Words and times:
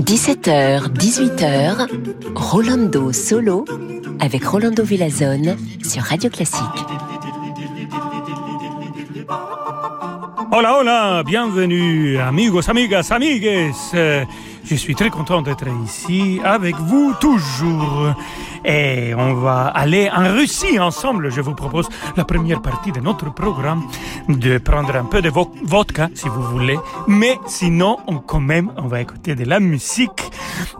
17h, 0.00 0.88
18h, 0.94 1.88
Rolando 2.34 3.12
Solo 3.12 3.64
avec 4.20 4.44
Rolando 4.44 4.82
Villazone 4.82 5.56
sur 5.82 6.02
Radio 6.02 6.30
Classique. 6.30 6.62
Hola, 10.52 10.78
hola, 10.78 11.22
bienvenue, 11.24 12.18
amigos, 12.18 12.68
amigas, 12.68 13.08
amigues. 13.10 13.72
Je 13.92 14.74
suis 14.74 14.94
très 14.94 15.10
content 15.10 15.42
d'être 15.42 15.66
ici 15.84 16.40
avec 16.44 16.76
vous 16.76 17.12
toujours. 17.20 18.14
Et 18.64 19.14
on 19.14 19.34
va 19.34 19.66
aller 19.66 20.10
en 20.10 20.32
Russie 20.32 20.78
ensemble. 20.78 21.30
Je 21.30 21.40
vous 21.40 21.54
propose 21.54 21.88
la 22.16 22.24
première 22.24 22.62
partie 22.62 22.92
de 22.92 23.00
notre 23.00 23.32
programme 23.32 23.82
de 24.28 24.58
prendre 24.58 24.94
un 24.94 25.04
peu 25.04 25.22
de 25.22 25.30
vodka 25.30 26.08
si 26.14 26.28
vous 26.28 26.42
voulez. 26.42 26.78
Mais 27.08 27.38
sinon, 27.46 27.98
on, 28.06 28.18
quand 28.18 28.40
même, 28.40 28.72
on 28.76 28.86
va 28.86 29.00
écouter 29.00 29.34
de 29.34 29.44
la 29.44 29.60
musique 29.60 30.30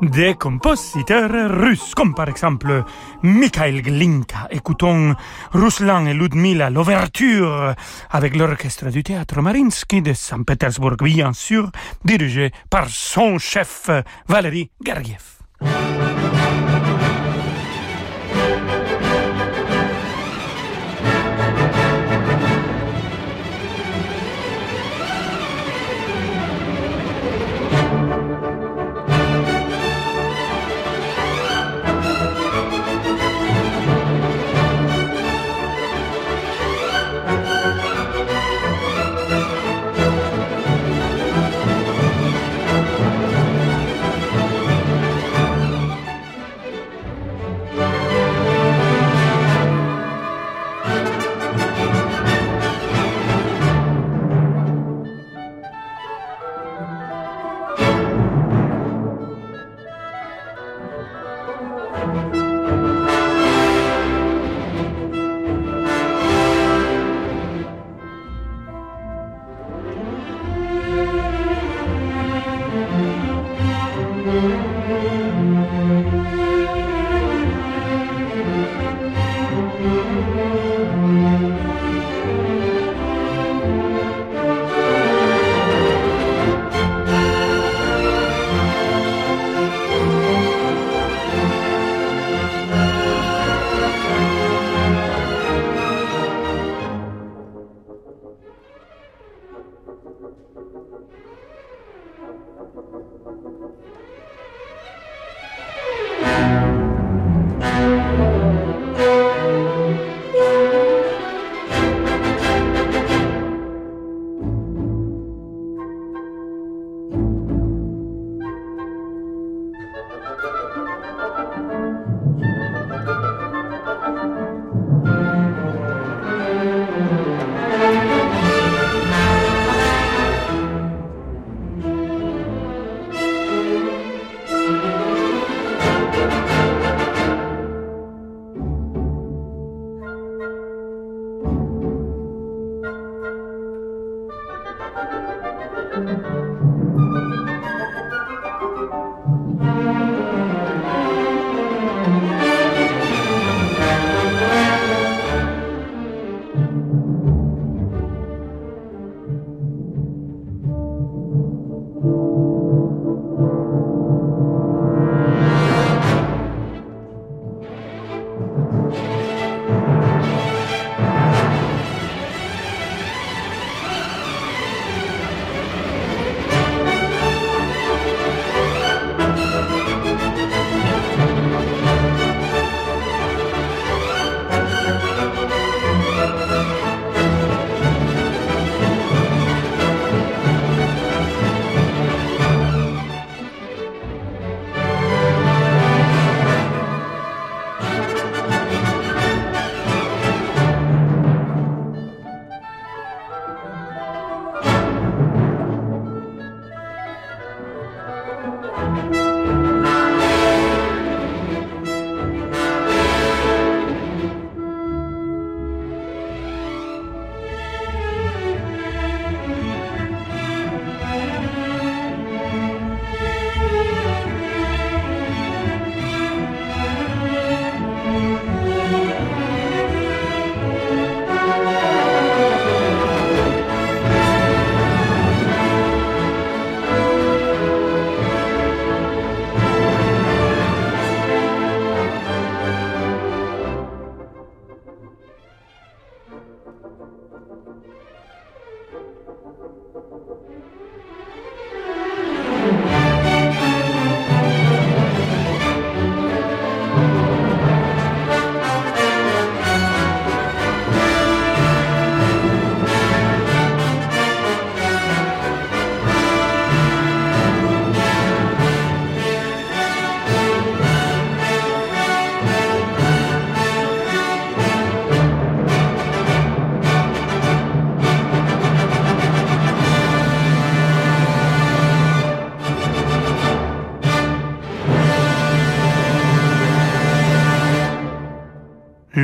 des 0.02 0.34
compositeurs 0.34 1.30
russes, 1.50 1.94
comme 1.94 2.14
par 2.14 2.28
exemple 2.28 2.84
Mikhail 3.22 3.82
Glinka. 3.82 4.48
Écoutons 4.50 5.14
Ruslan 5.52 6.06
et 6.06 6.14
Ludmila, 6.14 6.70
l'ouverture 6.70 7.74
avec 8.10 8.36
l'orchestre 8.36 8.90
du 8.90 9.02
théâtre 9.02 9.40
Marinsky 9.40 10.02
de 10.02 10.12
Saint-Pétersbourg, 10.12 10.96
bien 11.00 11.32
sûr, 11.32 11.70
dirigé 12.04 12.52
par 12.68 12.88
son 12.88 13.38
chef 13.38 13.90
Valery 14.28 14.70
Gergiev. 14.84 15.38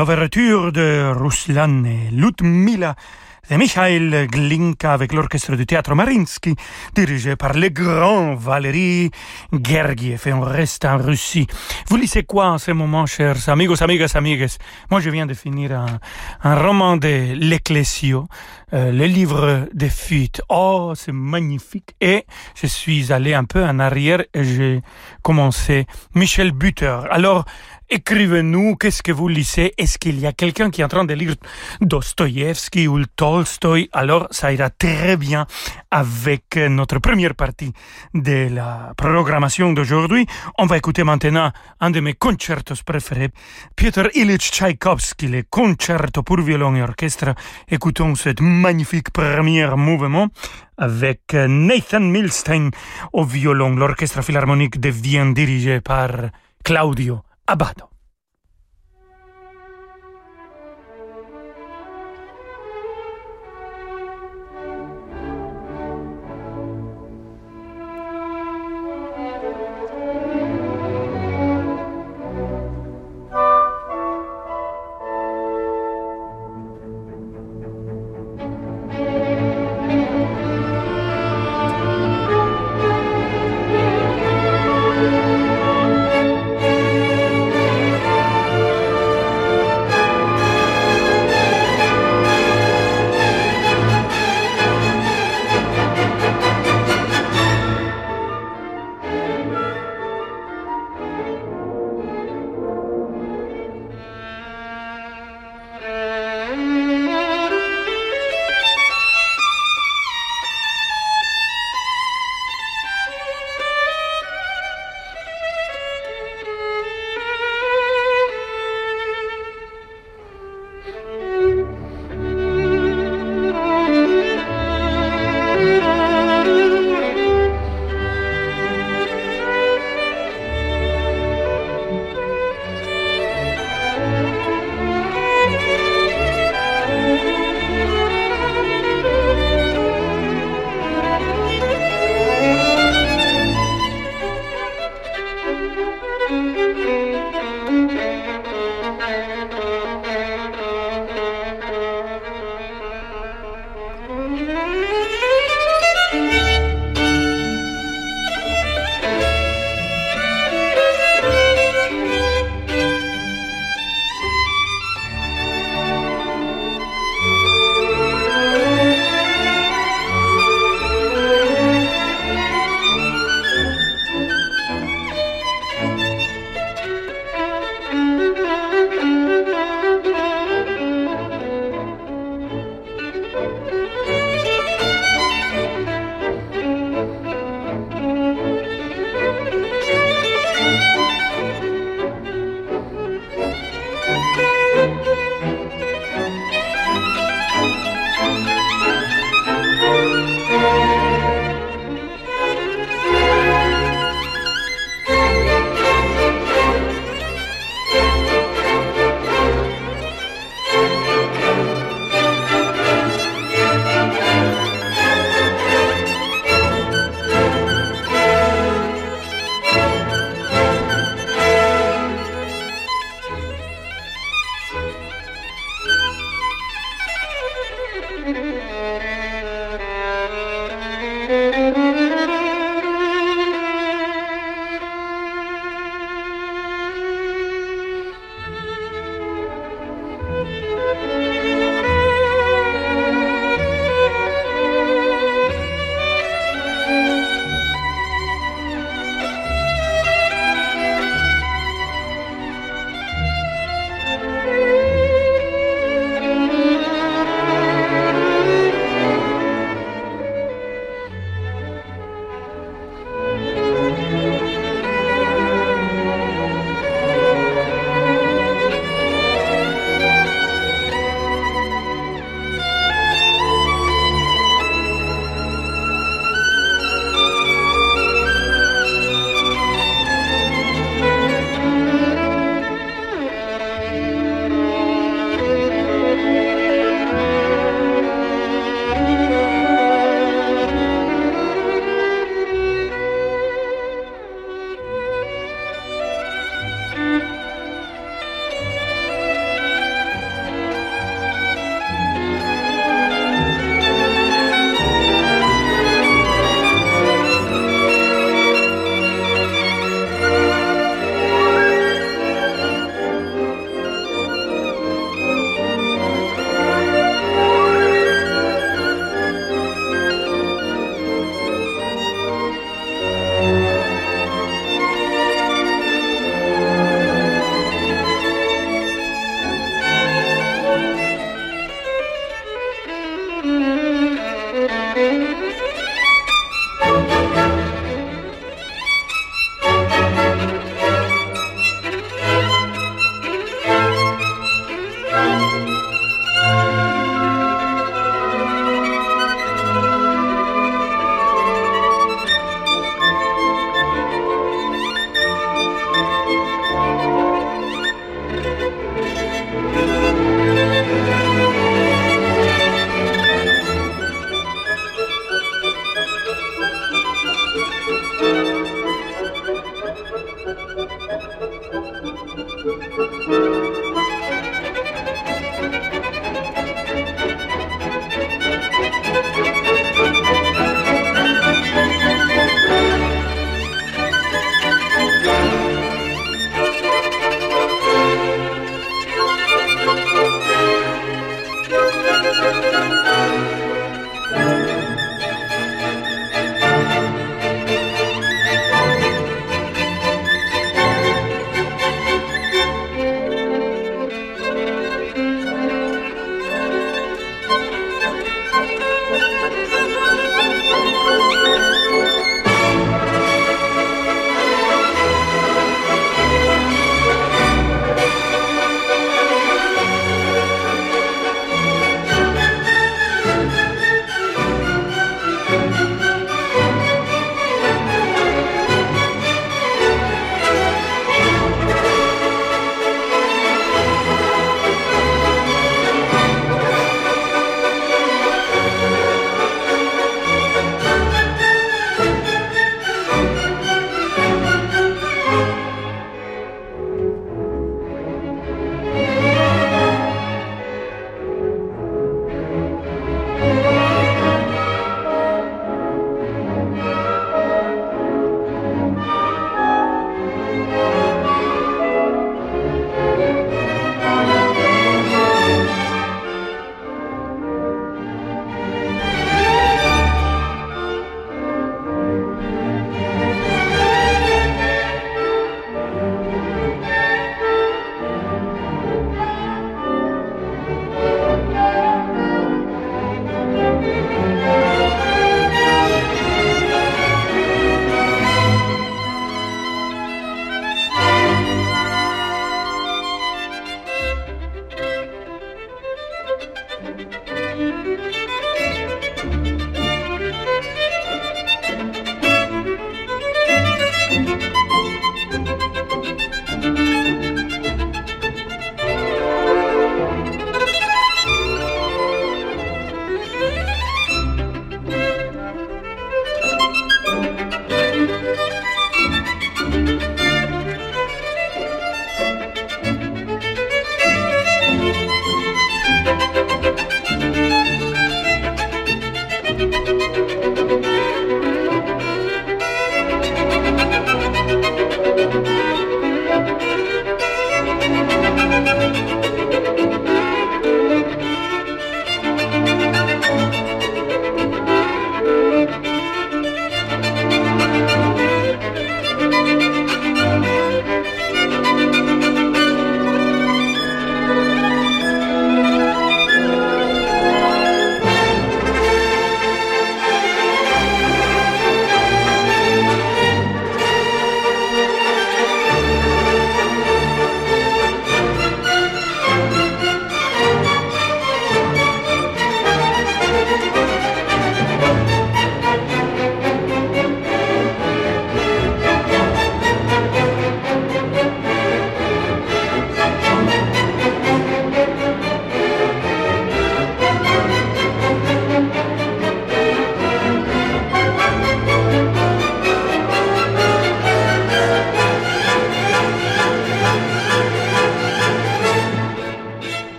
L'ouverture 0.00 0.72
de 0.72 1.12
Ruslan 1.14 1.84
et 1.84 2.10
Ludmila 2.10 2.96
de 3.50 3.56
Mikhail 3.56 4.28
Glinka 4.28 4.94
avec 4.94 5.12
l'orchestre 5.12 5.56
du 5.56 5.66
théâtre 5.66 5.94
Marinsky, 5.94 6.54
dirigé 6.94 7.36
par 7.36 7.52
le 7.52 7.68
grand 7.68 8.34
Valérie 8.34 9.10
Gergiev. 9.52 10.22
Et 10.26 10.32
on 10.32 10.40
reste 10.40 10.86
en 10.86 10.96
Russie. 10.96 11.46
Vous 11.88 11.96
lisez 11.96 12.22
quoi 12.22 12.46
en 12.46 12.58
ce 12.58 12.70
moment, 12.70 13.04
chers 13.04 13.48
amigos, 13.50 13.82
amigas, 13.82 14.12
amigues? 14.14 14.46
Moi, 14.90 15.00
je 15.00 15.10
viens 15.10 15.26
de 15.26 15.34
finir 15.34 15.72
un, 16.42 16.54
roman 16.54 16.96
de 16.96 17.34
L'Ecclesio, 17.34 18.26
euh, 18.72 18.92
le 18.92 19.04
livre 19.04 19.68
des 19.74 19.90
fuites. 19.90 20.40
Oh, 20.48 20.92
c'est 20.94 21.12
magnifique. 21.12 21.94
Et 22.00 22.24
je 22.54 22.66
suis 22.66 23.12
allé 23.12 23.34
un 23.34 23.44
peu 23.44 23.62
en 23.64 23.80
arrière 23.80 24.22
et 24.32 24.44
j'ai 24.44 24.80
commencé 25.22 25.86
Michel 26.14 26.52
Buter. 26.52 27.00
Alors, 27.10 27.44
Écrivez-nous, 27.92 28.76
qu'est-ce 28.76 29.02
que 29.02 29.10
vous 29.10 29.26
lisez? 29.26 29.74
Est-ce 29.76 29.98
qu'il 29.98 30.20
y 30.20 30.26
a 30.28 30.32
quelqu'un 30.32 30.70
qui 30.70 30.80
est 30.80 30.84
en 30.84 30.88
train 30.88 31.04
de 31.04 31.12
lire 31.12 31.34
Dostoïevski 31.80 32.86
ou 32.86 33.04
Tolstoï? 33.04 33.88
Alors, 33.92 34.28
ça 34.30 34.52
ira 34.52 34.70
très 34.70 35.16
bien 35.16 35.44
avec 35.90 36.54
notre 36.54 37.00
première 37.00 37.34
partie 37.34 37.72
de 38.14 38.48
la 38.54 38.92
programmation 38.96 39.72
d'aujourd'hui. 39.72 40.24
On 40.56 40.66
va 40.66 40.76
écouter 40.76 41.02
maintenant 41.02 41.50
un 41.80 41.90
de 41.90 41.98
mes 41.98 42.14
concertos 42.14 42.76
préférés, 42.86 43.30
Piotr 43.74 44.08
Ilyich 44.14 44.52
Tchaïkovski, 44.52 45.26
le 45.26 45.42
concerto 45.50 46.22
pour 46.22 46.40
violon 46.42 46.76
et 46.76 46.82
orchestre. 46.82 47.34
Écoutons 47.68 48.14
ce 48.14 48.40
magnifique 48.40 49.10
premier 49.10 49.66
mouvement 49.74 50.28
avec 50.78 51.34
Nathan 51.34 51.98
Milstein 51.98 52.70
au 53.12 53.24
violon. 53.24 53.74
L'orchestre 53.74 54.22
philharmonique 54.22 54.78
devient 54.78 55.32
dirigé 55.34 55.80
par 55.80 56.10
Claudio 56.62 57.22
Abado. 57.50 57.89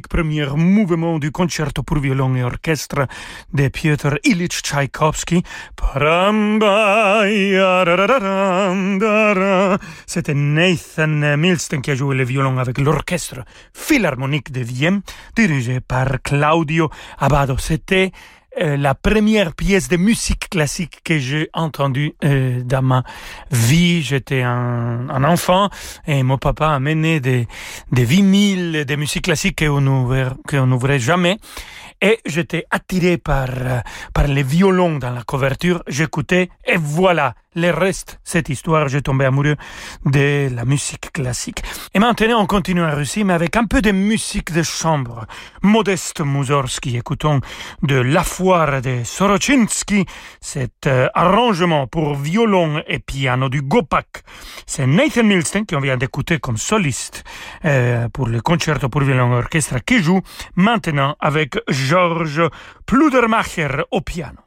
Premier 0.00 0.46
mouvement 0.56 1.18
du 1.18 1.30
concerto 1.30 1.82
pour 1.82 1.98
violon 1.98 2.34
et 2.34 2.42
orchestre 2.42 3.06
de 3.52 3.68
Piotr 3.68 4.18
Ilyich 4.24 4.62
Tchaïkovski. 4.62 5.42
C'était 10.06 10.34
Nathan 10.34 11.36
Milstein 11.36 11.80
qui 11.82 11.90
a 11.90 11.94
joué 11.94 12.16
le 12.16 12.24
violon 12.24 12.58
avec 12.58 12.78
l'orchestre 12.78 13.44
philharmonique 13.74 14.50
de 14.50 14.60
Vienne, 14.60 15.02
dirigé 15.36 15.80
par 15.80 16.22
Claudio 16.22 16.90
Abado. 17.18 17.56
C'était 17.58 18.12
euh, 18.60 18.76
la 18.76 18.94
première 18.94 19.54
pièce 19.54 19.88
de 19.88 19.96
musique 19.96 20.50
classique 20.50 21.00
que 21.04 21.18
j'ai 21.18 21.48
entendue 21.54 22.14
euh, 22.22 22.62
dans 22.62 22.82
ma 22.82 23.02
vie. 23.50 24.02
J'étais 24.02 24.42
un, 24.42 25.08
un, 25.08 25.24
enfant 25.24 25.70
et 26.06 26.22
mon 26.22 26.36
papa 26.36 26.68
a 26.68 26.78
mené 26.78 27.20
des, 27.20 27.48
des 27.92 28.04
vinyles 28.04 28.84
de 28.84 28.96
musique 28.96 29.24
classique 29.24 29.64
qu'on 29.64 29.80
n'ouvrait 29.80 30.98
jamais. 30.98 31.38
Et 32.02 32.18
j'étais 32.26 32.66
attiré 32.70 33.16
par, 33.16 33.48
par 34.12 34.26
les 34.26 34.42
violons 34.42 34.98
dans 34.98 35.10
la 35.10 35.22
couverture. 35.22 35.82
J'écoutais 35.86 36.50
et 36.66 36.76
voilà, 36.76 37.34
le 37.54 37.70
reste, 37.70 38.18
cette 38.24 38.48
histoire, 38.48 38.88
j'ai 38.88 39.02
tombé 39.02 39.24
amoureux 39.24 39.56
de 40.06 40.48
la 40.54 40.64
musique 40.64 41.12
classique. 41.12 41.62
Et 41.94 41.98
maintenant, 41.98 42.40
on 42.40 42.46
continue 42.46 42.82
en 42.82 42.94
Russie, 42.94 43.24
mais 43.24 43.34
avec 43.34 43.56
un 43.56 43.64
peu 43.64 43.82
de 43.82 43.90
musique 43.90 44.52
de 44.52 44.62
chambre. 44.62 45.26
Modeste 45.62 46.20
Mussorgsky, 46.20 46.96
écoutons 46.96 47.40
de 47.82 47.96
La 47.96 48.24
Foire 48.24 48.80
de 48.80 49.04
Sorochinsky, 49.04 50.06
cet 50.40 50.86
euh, 50.86 51.08
arrangement 51.14 51.86
pour 51.86 52.14
violon 52.14 52.82
et 52.86 52.98
piano 52.98 53.48
du 53.48 53.62
Gopak. 53.62 54.22
C'est 54.66 54.86
Nathan 54.86 55.24
Milstein, 55.24 55.64
qu'on 55.64 55.80
vient 55.80 55.96
d'écouter 55.96 56.38
comme 56.38 56.56
soliste 56.56 57.24
euh, 57.64 58.08
pour 58.08 58.28
le 58.28 58.40
concerto 58.40 58.88
pour 58.88 59.02
violon 59.02 59.32
orchestre, 59.32 59.76
qui 59.84 60.02
joue 60.02 60.20
maintenant 60.56 61.16
avec 61.20 61.58
Georges 61.68 62.48
Pludermacher 62.86 63.82
au 63.90 64.00
piano. 64.00 64.38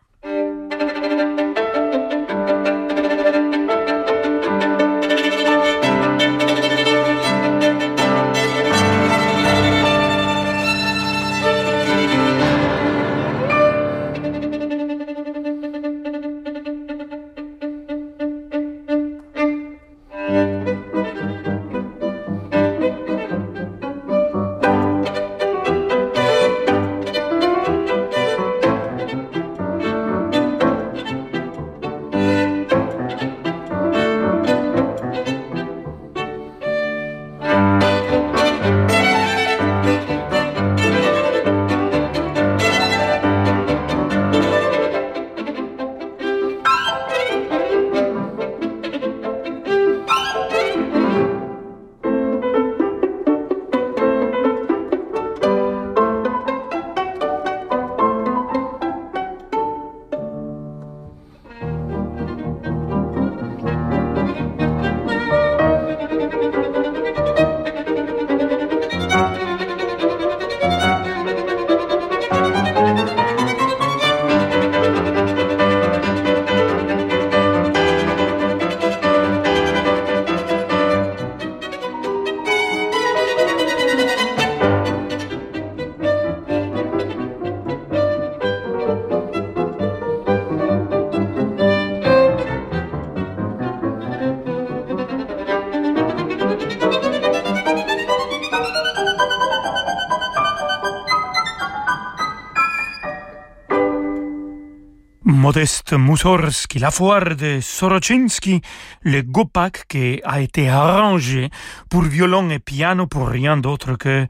Modeste 105.55 105.93
Mussorgsky, 105.93 106.79
la 106.79 106.91
foire 106.91 107.33
de 107.37 107.61
Sorochinsky, 107.61 108.61
le 109.03 109.21
Gopak 109.21 109.87
qui 109.87 110.19
a 110.25 110.41
été 110.41 110.67
arrangé 110.67 111.49
pour 111.89 112.01
violon 112.01 112.49
et 112.49 112.59
piano 112.59 113.07
pour 113.07 113.29
rien 113.29 113.55
d'autre 113.55 113.95
que 113.95 114.27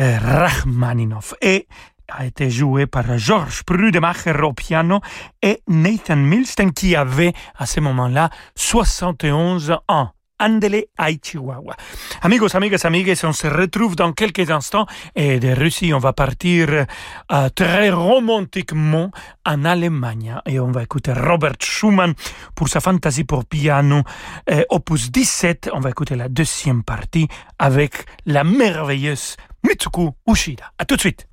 euh, 0.00 0.18
Rachmaninov 0.18 1.34
et 1.40 1.68
a 2.08 2.26
été 2.26 2.50
joué 2.50 2.86
par 2.86 3.16
Georges 3.16 3.62
Prudemacher 3.62 4.42
au 4.42 4.54
piano 4.54 4.98
et 5.40 5.62
Nathan 5.68 6.16
Milstein 6.16 6.72
qui 6.72 6.96
avait 6.96 7.32
à 7.56 7.64
ce 7.64 7.78
moment-là 7.78 8.30
71 8.56 9.72
ans. 9.86 10.15
Andele 10.38 10.88
ay 10.98 11.18
Chihuahua. 11.22 11.74
Amigos, 12.22 12.54
amigas, 12.54 12.84
amigues, 12.84 13.24
on 13.24 13.32
se 13.32 13.46
retrouve 13.46 13.96
dans 13.96 14.12
quelques 14.12 14.50
instants 14.50 14.86
et 15.14 15.40
de 15.40 15.48
Russie, 15.48 15.92
on 15.94 15.98
va 15.98 16.12
partir 16.12 16.86
euh, 17.32 17.48
très 17.54 17.90
romantiquement 17.90 19.10
en 19.44 19.64
Allemagne 19.64 20.36
et 20.46 20.60
on 20.60 20.70
va 20.70 20.82
écouter 20.82 21.12
Robert 21.12 21.56
Schumann 21.60 22.14
pour 22.54 22.68
sa 22.68 22.80
fantaisie 22.80 23.24
pour 23.24 23.44
piano 23.44 24.02
euh, 24.50 24.64
opus 24.70 25.10
17. 25.10 25.70
On 25.72 25.80
va 25.80 25.90
écouter 25.90 26.16
la 26.16 26.28
deuxième 26.28 26.82
partie 26.82 27.28
avec 27.58 28.04
la 28.26 28.44
merveilleuse 28.44 29.36
Mitsuko 29.66 30.16
Ushida. 30.26 30.72
À 30.78 30.84
tout 30.84 30.96
de 30.96 31.00
suite. 31.00 31.26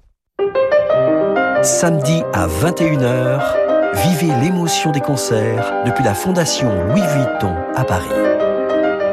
Samedi 1.61 2.23
à 2.33 2.47
21h, 2.47 3.41
vivez 4.05 4.33
l'émotion 4.41 4.91
des 4.91 4.99
concerts 4.99 5.83
depuis 5.85 6.03
la 6.03 6.13
Fondation 6.13 6.87
Louis 6.87 7.01
Vuitton 7.01 7.55
à 7.75 7.85
Paris 7.85 8.42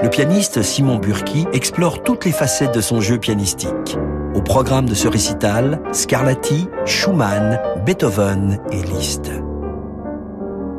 le 0.02 0.08
pianiste 0.08 0.62
Simon 0.62 0.96
Burki 0.96 1.46
explore 1.52 2.02
toutes 2.02 2.24
les 2.24 2.32
facettes 2.32 2.74
de 2.74 2.80
son 2.80 3.00
jeu 3.00 3.18
pianistique. 3.18 3.98
Au 4.34 4.40
programme 4.40 4.88
de 4.88 4.94
ce 4.94 5.08
récital, 5.08 5.80
Scarlatti, 5.92 6.68
Schumann, 6.86 7.60
Beethoven 7.84 8.60
et 8.72 8.82
Liszt. 8.82 9.30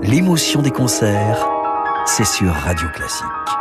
L'émotion 0.01 0.62
des 0.62 0.71
concerts, 0.71 1.47
c'est 2.05 2.25
sur 2.25 2.51
Radio 2.51 2.88
Classique. 2.95 3.61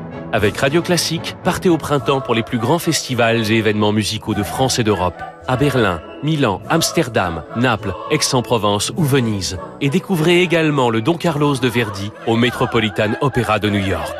Avec 0.33 0.57
Radio 0.57 0.81
Classique, 0.81 1.35
partez 1.43 1.67
au 1.67 1.77
printemps 1.77 2.21
pour 2.21 2.33
les 2.33 2.43
plus 2.43 2.57
grands 2.57 2.79
festivals 2.79 3.51
et 3.51 3.55
événements 3.55 3.91
musicaux 3.91 4.33
de 4.33 4.43
France 4.43 4.79
et 4.79 4.83
d'Europe. 4.83 5.21
À 5.45 5.57
Berlin, 5.57 6.01
Milan, 6.23 6.61
Amsterdam, 6.69 7.43
Naples, 7.57 7.93
Aix-en-Provence 8.11 8.93
ou 8.95 9.03
Venise. 9.03 9.57
Et 9.81 9.89
découvrez 9.89 10.41
également 10.41 10.89
le 10.89 11.01
Don 11.01 11.15
Carlos 11.15 11.57
de 11.57 11.67
Verdi 11.67 12.11
au 12.27 12.37
Metropolitan 12.37 13.11
Opera 13.19 13.59
de 13.59 13.69
New 13.69 13.85
York. 13.85 14.15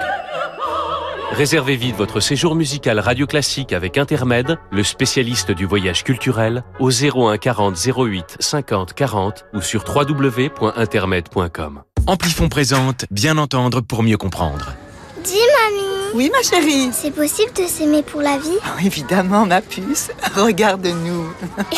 Réservez 1.31 1.77
vite 1.77 1.95
votre 1.95 2.19
séjour 2.19 2.55
musical 2.55 2.99
Radio 2.99 3.25
Classique 3.25 3.71
avec 3.71 3.97
Intermed, 3.97 4.57
le 4.69 4.83
spécialiste 4.83 5.51
du 5.51 5.65
voyage 5.65 6.03
culturel, 6.03 6.65
au 6.81 6.89
01 6.91 7.37
40 7.37 7.77
08 7.87 8.35
50 8.37 8.93
40 8.93 9.45
ou 9.53 9.61
sur 9.61 9.85
www.intermed.com. 9.87 11.83
Amplifon 12.05 12.49
présente 12.49 13.05
Bien 13.11 13.37
entendre 13.37 13.79
pour 13.79 14.03
mieux 14.03 14.17
comprendre. 14.17 14.73
Dis 15.23 15.33
mamie 15.33 16.01
oui, 16.13 16.29
ma 16.29 16.41
chérie. 16.43 16.89
C'est 16.91 17.11
possible 17.11 17.53
de 17.53 17.63
s'aimer 17.63 18.03
pour 18.03 18.21
la 18.21 18.37
vie? 18.37 18.49
Oh, 18.65 18.79
Évidemment, 18.83 19.45
ma 19.45 19.61
puce. 19.61 20.11
Regarde-nous. 20.35 21.31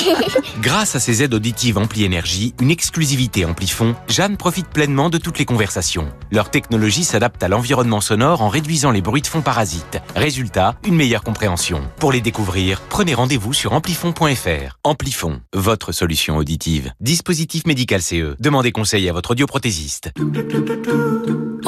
Grâce 0.61 0.95
à 0.95 0.99
ses 0.99 1.21
aides 1.21 1.35
auditives 1.35 1.77
Ampli 1.77 2.03
Énergie, 2.03 2.55
une 2.59 2.71
exclusivité 2.71 3.45
Amplifon, 3.45 3.95
Jeanne 4.07 4.35
profite 4.35 4.67
pleinement 4.69 5.11
de 5.11 5.19
toutes 5.19 5.37
les 5.37 5.45
conversations. 5.45 6.11
Leur 6.31 6.49
technologie 6.49 7.03
s'adapte 7.03 7.43
à 7.43 7.47
l'environnement 7.47 8.01
sonore 8.01 8.41
en 8.41 8.49
réduisant 8.49 8.89
les 8.89 9.01
bruits 9.01 9.21
de 9.21 9.27
fond 9.27 9.41
parasites. 9.41 9.99
Résultat, 10.15 10.75
une 10.83 10.95
meilleure 10.95 11.23
compréhension. 11.23 11.81
Pour 11.99 12.11
les 12.11 12.21
découvrir, 12.21 12.81
prenez 12.89 13.13
rendez-vous 13.13 13.53
sur 13.53 13.73
amplifon.fr. 13.73 14.79
Amplifon, 14.83 15.41
votre 15.53 15.91
solution 15.91 16.37
auditive. 16.37 16.91
Dispositif 17.01 17.67
médical 17.67 18.01
CE. 18.01 18.35
Demandez 18.39 18.71
conseil 18.71 19.07
à 19.09 19.13
votre 19.13 19.31
audioprothésiste. 19.31 20.11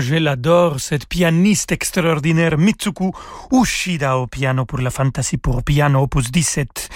Je 0.00 0.16
l'adore, 0.16 0.80
cette 0.80 1.06
pianiste 1.06 1.70
extraordinaire 1.70 2.58
Mitsuku 2.58 3.12
Ushida 3.52 4.18
au 4.18 4.26
piano 4.26 4.64
pour 4.64 4.80
la 4.80 4.90
fantasy 4.90 5.36
pour 5.36 5.62
piano 5.62 6.02
opus 6.02 6.30
17 6.30 6.88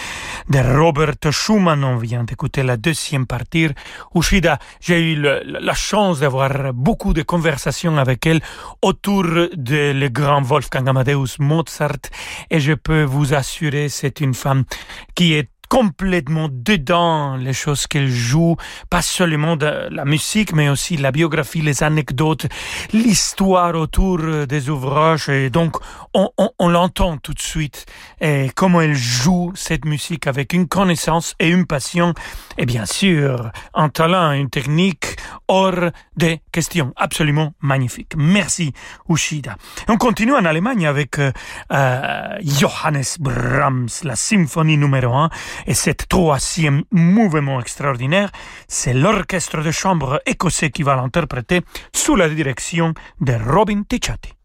de 0.49 0.59
Robert 0.59 1.31
Schumann. 1.31 1.85
On 1.85 1.97
vient 1.97 2.25
d'écouter 2.25 2.63
la 2.63 2.77
deuxième 2.77 3.27
partie. 3.27 3.69
Ushida, 4.15 4.59
j'ai 4.81 5.13
eu 5.13 5.17
la 5.17 5.75
chance 5.75 6.21
d'avoir 6.21 6.73
beaucoup 6.73 7.13
de 7.13 7.23
conversations 7.23 7.99
avec 7.99 8.27
elle 8.27 8.41
autour 8.83 9.25
de 9.25 9.93
le 9.93 10.09
grand 10.09 10.43
Wolfgang 10.43 10.89
Amadeus 10.89 11.39
Mozart 11.39 12.11
et 12.51 12.59
je 12.61 12.73
peux 12.73 13.05
vous 13.05 13.35
assurer, 13.35 13.89
c'est 13.89 14.21
une 14.21 14.35
femme 14.35 14.65
qui 15.15 15.35
est 15.35 15.51
complètement 15.69 16.49
dedans 16.51 17.37
les 17.37 17.53
choses 17.53 17.87
qu'elle 17.87 18.11
joue, 18.11 18.57
pas 18.91 19.03
seulement 19.03 19.57
de 19.57 19.89
la 19.91 20.05
musique, 20.05 20.53
mais 20.53 20.69
aussi 20.69 20.97
la 20.97 21.13
biographie, 21.13 21.61
les 21.61 21.83
anecdotes, 21.83 22.47
l'histoire 22.93 23.75
autour 23.75 24.47
des 24.47 24.71
ouvrages. 24.71 25.29
Et 25.29 25.51
donc, 25.51 25.77
on, 26.15 26.31
on, 26.39 26.51
on 26.59 26.69
l'entend 26.69 27.19
tout 27.19 27.35
de 27.35 27.41
suite, 27.41 27.87
et 28.21 28.51
comment 28.55 28.81
elle 28.81 28.95
joue 28.95 29.53
cette 29.55 29.85
musique 29.85 30.27
avec 30.27 30.53
une 30.53 30.69
connaissance 30.69 31.35
et 31.39 31.49
une 31.49 31.67
passion, 31.67 32.15
et 32.57 32.67
bien 32.67 32.87
sûr, 32.87 33.51
un 33.75 33.89
talent, 33.89 34.33
une 34.33 34.51
technique 34.51 35.17
hors 35.49 35.91
des 36.17 36.41
questions. 36.53 36.93
Absolument 36.97 37.55
magnifique. 37.61 38.13
Merci, 38.17 38.73
Ushida. 39.09 39.57
On 39.89 39.97
continue 39.97 40.35
en 40.35 40.45
Allemagne 40.45 40.87
avec 40.87 41.19
euh, 41.19 41.33
euh, 41.73 42.39
Johannes 42.43 43.03
Brahms, 43.21 43.89
la 44.03 44.17
symphonie 44.17 44.77
numéro 44.77 45.15
1. 45.15 45.31
Et 45.67 45.75
cet 45.75 46.09
troisième 46.09 46.85
mouvement 46.91 47.61
extraordinaire, 47.61 48.31
c'est 48.69 48.95
l'orchestre 48.95 49.63
de 49.63 49.71
chambre 49.71 50.21
écossais 50.27 50.71
qui 50.71 50.83
va 50.83 50.97
l'interpréter 50.97 51.63
sous 51.93 52.17
la 52.17 52.29
direction 52.29 52.95
de 53.21 53.35
Robin 53.35 53.83
Ticciati. 53.89 54.38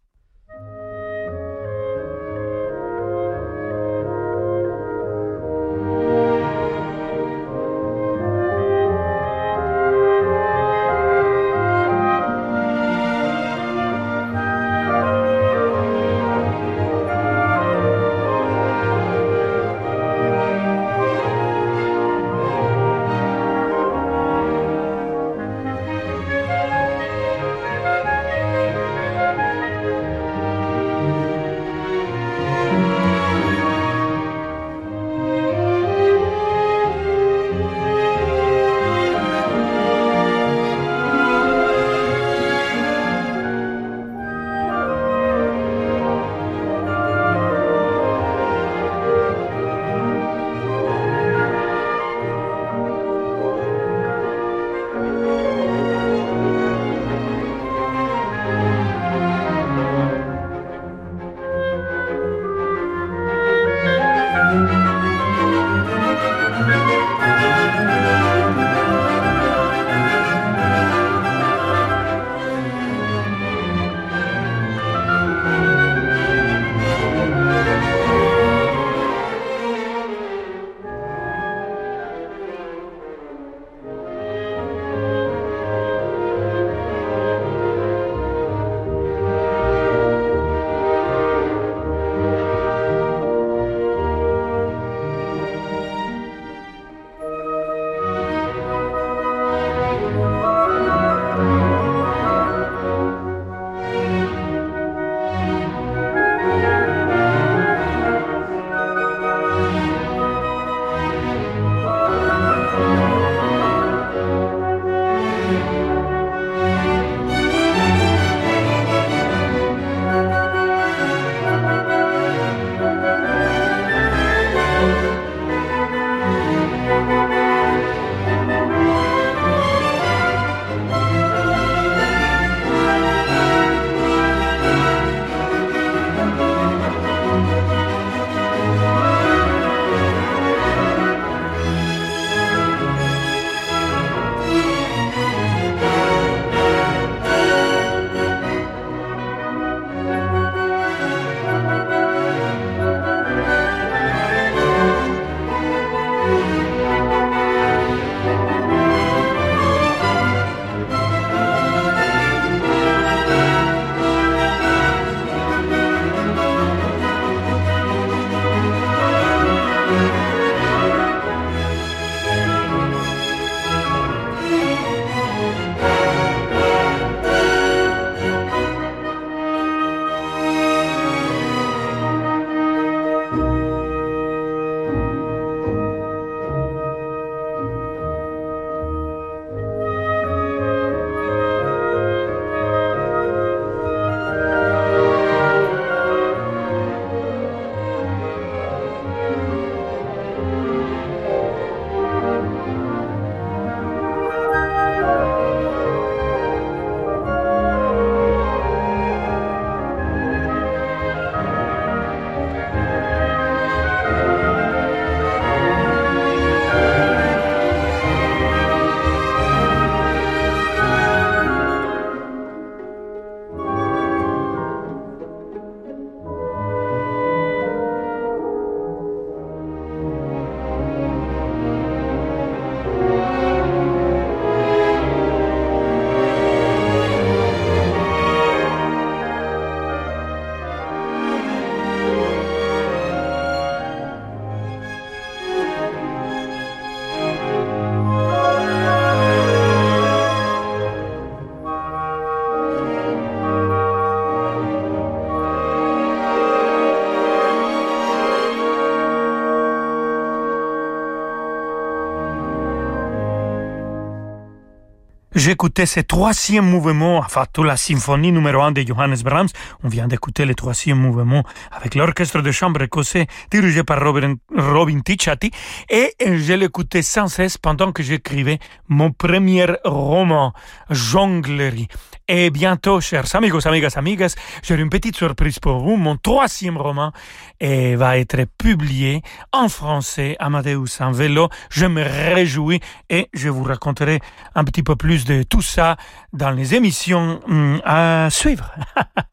J'écoutais 265.35 265.87
ce 265.87 265.99
troisième 266.01 266.69
mouvement, 266.69 267.17
enfin 267.17 267.45
toute 267.51 267.65
la 267.65 267.75
symphonie 267.75 268.31
numéro 268.31 268.61
1 268.61 268.71
de 268.71 268.83
Johannes 268.85 269.17
Brahms. 269.23 269.47
On 269.83 269.87
vient 269.87 270.07
d'écouter 270.07 270.45
le 270.45 270.53
troisième 270.53 270.99
mouvement 270.99 271.43
avec 271.71 271.95
l'orchestre 271.95 272.41
de 272.41 272.51
chambre 272.51 272.83
écossais 272.83 273.25
dirigé 273.49 273.83
par 273.83 273.99
Robin, 274.03 274.35
Robin 274.55 274.99
Ticciati 274.99 275.49
et 275.89 276.13
je 276.19 276.53
l'écoutais 276.53 277.01
sans 277.01 277.27
cesse 277.29 277.57
pendant 277.57 277.91
que 277.91 278.03
j'écrivais 278.03 278.59
mon 278.89 279.11
premier 279.11 279.65
roman, 279.83 280.53
Jonglerie. 280.91 281.87
Et 282.35 282.49
bientôt, 282.49 282.99
chers 282.99 283.35
amigos, 283.35 283.67
amigas, 283.67 283.93
amigas, 283.95 284.33
j'ai 284.63 284.73
une 284.73 284.89
petite 284.89 285.15
surprise 285.15 285.59
pour 285.59 285.77
vous. 285.77 285.97
Mon 285.97 286.17
troisième 286.17 286.79
roman 286.79 287.11
et 287.59 287.95
va 287.95 288.17
être 288.17 288.45
publié 288.57 289.21
en 289.51 289.69
français, 289.69 290.35
Amadeus 290.39 290.99
en 290.99 291.11
vélo. 291.11 291.49
Je 291.69 291.85
me 291.85 292.01
réjouis 292.01 292.79
et 293.11 293.29
je 293.35 293.49
vous 293.49 293.61
raconterai 293.61 294.19
un 294.55 294.63
petit 294.63 294.81
peu 294.81 294.95
plus 294.95 295.25
de 295.25 295.43
tout 295.43 295.61
ça 295.61 295.95
dans 296.33 296.49
les 296.49 296.73
émissions 296.73 297.39
hum, 297.47 297.79
à 297.85 298.29
suivre. 298.31 298.73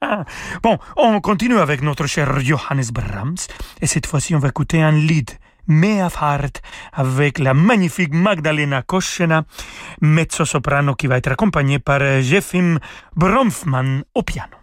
bon, 0.62 0.76
on 0.98 1.22
continue 1.22 1.58
avec 1.58 1.80
notre 1.80 2.06
cher 2.06 2.38
Johannes 2.40 2.90
Brahms 2.92 3.46
et 3.80 3.86
cette 3.86 4.04
fois-ci 4.04 4.34
on 4.34 4.40
va 4.40 4.48
écouter 4.48 4.82
un 4.82 4.92
lead. 4.92 5.30
Meafart 5.66 6.60
avec 6.92 7.38
la 7.38 7.54
magnifique 7.54 8.14
Magdalena 8.14 8.82
Koschena, 8.82 9.44
mezzo-soprano 10.00 10.94
qui 10.94 11.06
va 11.06 11.18
être 11.18 11.32
accompagné 11.32 11.78
par 11.78 12.00
Jefim 12.22 12.78
Bromfman 13.16 14.02
au 14.14 14.22
piano. 14.22 14.59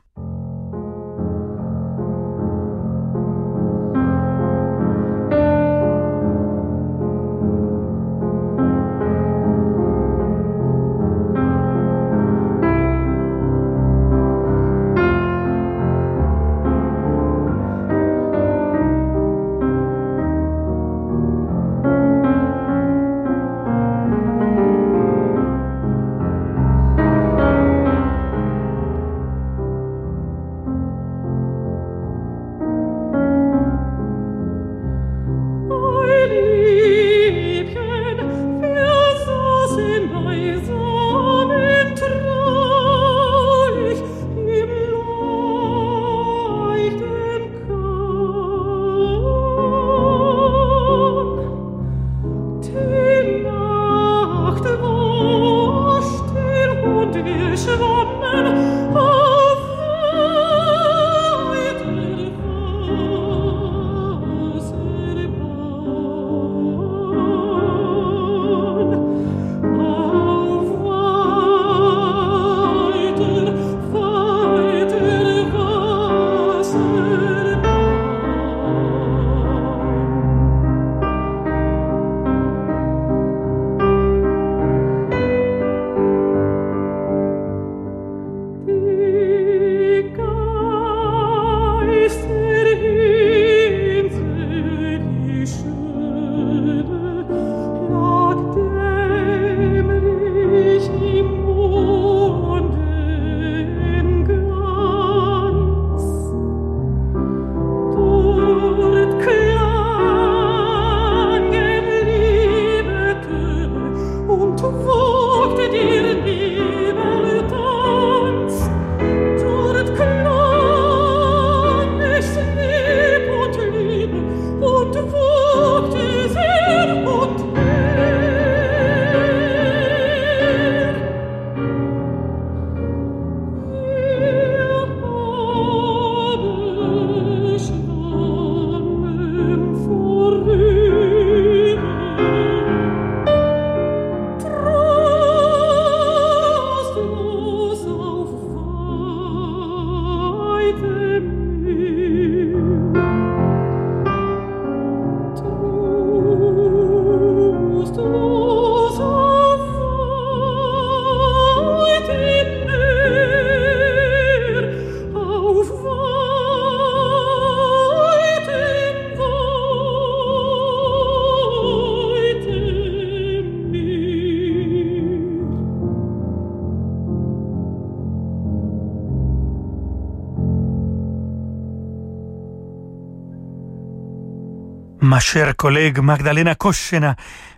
Ma 185.18 185.22
chère 185.22 185.56
collègue 185.56 185.98
Magdalena 185.98 186.54
Koschena 186.54 187.16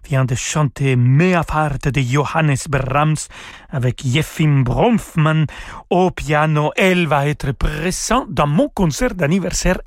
vient 0.07 0.23
de 0.23 0.33
chanter 0.33 0.95
de 0.95 2.01
Johannes 2.01 2.55
Brahms 2.69 3.27
avec 3.69 4.01
Jefim 4.07 4.63
Bromfman 4.63 5.45
au 5.89 6.09
piano. 6.09 6.71
Elle 6.77 7.05
va 7.05 7.27
être 7.27 7.51
présente 7.51 8.33
dans 8.33 8.47
mon 8.47 8.69
concert 8.69 9.13
d'anniversaire. 9.13 9.81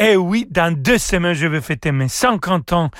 Et 0.00 0.14
oui, 0.14 0.46
dans 0.48 0.72
deux 0.72 0.96
semaines, 0.98 1.34
je 1.34 1.48
vais 1.48 1.60
fêter 1.60 1.90
mes 1.90 2.06
50 2.06 2.72
ans 2.72 2.90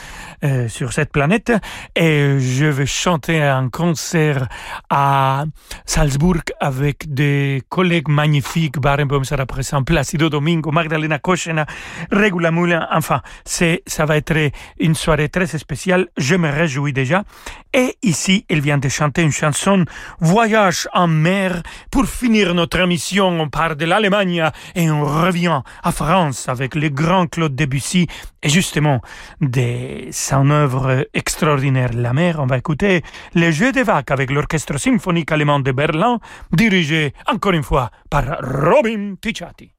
euh, 0.43 0.67
sur 0.67 0.93
cette 0.93 1.13
planète 1.13 1.53
et 1.95 2.41
je 2.41 2.65
vais 2.65 2.87
chanter 2.87 3.41
un 3.41 3.69
concert 3.69 4.49
à 4.91 5.45
Salzbourg 5.87 6.43
avec 6.59 7.15
des 7.15 7.63
collègues 7.69 8.09
magnifiques. 8.09 8.81
Barenboim 8.81 9.23
sera 9.23 9.47
présent, 9.47 9.85
Placido 9.85 10.29
Domingo, 10.29 10.73
Magdalena 10.73 11.21
Koschena, 11.21 11.67
Regula 12.11 12.51
Moulin. 12.51 12.89
Enfin, 12.91 13.23
c'est, 13.45 13.85
ça 13.87 14.05
va 14.05 14.17
être 14.17 14.51
une 14.81 14.97
soirée 14.97 15.29
très 15.29 15.47
spéciale. 15.47 16.09
Je 16.17 16.35
me 16.35 16.51
réjouis 16.51 16.93
déjà. 16.93 17.23
Et 17.73 17.97
ici, 18.03 18.45
elle 18.49 18.61
vient 18.61 18.79
de 18.79 18.89
chanter 18.89 19.23
une 19.23 19.31
chanson 19.31 19.85
Voyage 20.19 20.89
en 20.95 21.07
mer. 21.07 21.63
Pour 21.93 22.07
finir 22.07 22.55
notre 22.55 22.81
émission, 22.81 23.29
on 23.41 23.49
part 23.49 23.77
de 23.77 23.85
l'Allemagne 23.85 24.43
et 24.75 24.91
on 24.91 25.05
revient 25.05 25.61
à 25.85 25.93
France 25.93 26.49
avec 26.49 26.75
le 26.89 26.95
grand 26.95 27.27
Claude 27.27 27.55
Debussy 27.55 28.07
et 28.43 28.49
justement 28.49 29.01
de 29.41 30.09
son 30.11 30.51
œuvre 30.51 31.07
extraordinaire 31.15 31.91
La 31.95 32.13
mer. 32.13 32.39
On 32.41 32.47
va 32.47 32.59
écouter 32.59 33.03
Les 33.35 33.53
Jeux 33.53 33.73
des 33.73 33.83
vagues 33.83 34.11
avec 34.11 34.31
l'Orchestre 34.31 34.79
symphonique 34.79 35.31
allemand 35.33 35.61
de 35.61 35.73
Berlin, 35.73 36.19
dirigé 36.53 37.13
encore 37.27 37.53
une 37.53 37.63
fois 37.63 37.91
par 38.11 38.25
Robin 38.43 39.15
Ticciati. 39.21 39.78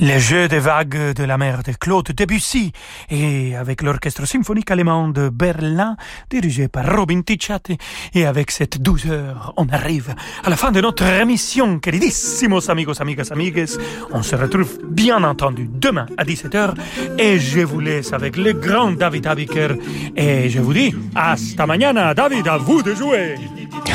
Le 0.00 0.18
jeu 0.20 0.46
des 0.46 0.60
vagues 0.60 1.12
de 1.12 1.24
la 1.24 1.36
mer 1.38 1.64
de 1.64 1.72
Claude 1.72 2.12
Debussy 2.12 2.72
et 3.10 3.56
avec 3.56 3.82
l'orchestre 3.82 4.26
symphonique 4.26 4.70
allemand 4.70 5.08
de 5.08 5.28
Berlin 5.28 5.96
dirigé 6.30 6.68
par 6.68 6.96
Robin 6.96 7.22
Ticciati 7.22 7.76
et 8.14 8.24
avec 8.24 8.52
cette 8.52 8.80
douceur 8.80 9.54
on 9.56 9.68
arrive 9.68 10.14
à 10.44 10.50
la 10.50 10.56
fin 10.56 10.70
de 10.70 10.80
notre 10.80 11.02
émission 11.04 11.80
queridissimos 11.80 12.70
amigos 12.70 13.02
amigas 13.02 13.30
amigues. 13.32 13.66
On 14.12 14.22
se 14.22 14.36
retrouve 14.36 14.78
bien 14.88 15.24
entendu 15.24 15.68
demain 15.68 16.06
à 16.16 16.24
17h 16.24 16.74
et 17.18 17.40
je 17.40 17.60
vous 17.60 17.80
laisse 17.80 18.12
avec 18.12 18.36
le 18.36 18.52
grand 18.52 18.92
David 18.92 19.26
Abiker 19.26 19.74
et 20.14 20.48
je 20.48 20.60
vous 20.60 20.74
dis 20.74 20.94
hasta 21.16 21.66
mañana 21.66 22.14
David 22.14 22.46
à 22.46 22.56
vous 22.56 22.82
de 22.82 22.94
jouer 22.94 23.34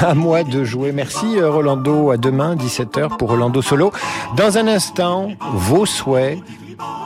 à 0.01 0.13
moi 0.13 0.43
de 0.43 0.63
jouer. 0.63 0.91
Merci 0.91 1.37
euh, 1.37 1.49
Rolando. 1.49 2.11
À 2.11 2.17
demain, 2.17 2.55
17h 2.55 3.17
pour 3.17 3.29
Rolando 3.29 3.61
Solo. 3.61 3.91
Dans 4.35 4.57
un 4.57 4.67
instant, 4.67 5.29
vos 5.53 5.85
souhaits 5.85 6.39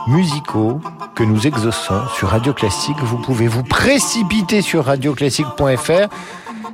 musicaux 0.08 0.80
que 1.14 1.22
nous 1.24 1.46
exauçons 1.46 2.00
sur 2.14 2.28
Radio 2.28 2.52
Classique. 2.52 2.96
Vous 3.02 3.18
pouvez 3.18 3.48
vous 3.48 3.62
précipiter 3.62 4.62
sur 4.62 4.84
radioclassique.fr. 4.84 6.08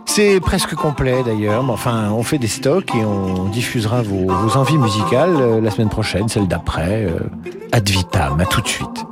C'est 0.07 0.38
presque 0.40 0.74
complet 0.74 1.22
d'ailleurs, 1.24 1.64
mais 1.64 1.72
enfin, 1.72 2.11
on 2.11 2.22
fait 2.22 2.38
des 2.38 2.47
stocks 2.47 2.95
et 2.95 3.05
on 3.05 3.45
diffusera 3.47 4.03
vos, 4.03 4.26
vos 4.26 4.57
envies 4.57 4.78
musicales 4.78 5.36
euh, 5.40 5.61
la 5.61 5.70
semaine 5.70 5.88
prochaine, 5.88 6.28
celle 6.28 6.47
d'après. 6.47 7.07
Euh, 7.07 7.18
ad 7.72 7.88
vitam, 7.88 8.38
à 8.38 8.45
tout 8.45 8.61
de 8.61 8.68
suite. 8.68 9.07